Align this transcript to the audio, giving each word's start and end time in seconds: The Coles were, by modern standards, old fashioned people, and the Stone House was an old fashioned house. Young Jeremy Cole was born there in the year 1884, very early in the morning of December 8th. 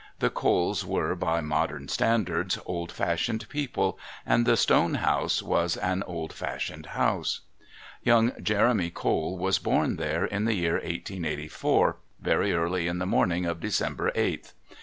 The 0.17 0.31
Coles 0.31 0.83
were, 0.83 1.13
by 1.13 1.41
modern 1.41 1.87
standards, 1.87 2.57
old 2.65 2.91
fashioned 2.91 3.47
people, 3.49 3.99
and 4.25 4.47
the 4.47 4.57
Stone 4.57 4.95
House 4.95 5.43
was 5.43 5.77
an 5.77 6.01
old 6.07 6.33
fashioned 6.33 6.87
house. 6.97 7.41
Young 8.01 8.31
Jeremy 8.43 8.89
Cole 8.89 9.37
was 9.37 9.59
born 9.59 9.97
there 9.97 10.25
in 10.25 10.45
the 10.45 10.55
year 10.55 10.77
1884, 10.79 11.97
very 12.19 12.51
early 12.51 12.87
in 12.87 12.97
the 12.97 13.05
morning 13.05 13.45
of 13.45 13.59
December 13.59 14.09
8th. 14.15 14.53